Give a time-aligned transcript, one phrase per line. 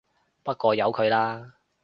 [0.43, 1.53] 不過由佢啦